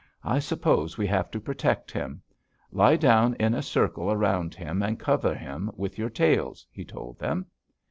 I 0.23 0.39
suppose 0.39 0.97
we 0.97 1.05
have 1.05 1.29
to 1.29 1.39
protect 1.39 1.91
him. 1.91 2.23
Lie 2.71 2.95
down 2.95 3.35
in 3.35 3.53
a 3.53 3.61
circle 3.61 4.11
around 4.11 4.55
him 4.55 4.81
and 4.81 4.97
cover 4.97 5.35
him 5.35 5.69
with 5.77 5.99
your 5.99 6.09
tails,' 6.09 6.65
he 6.71 6.83
told 6.83 7.19
them. 7.19 7.45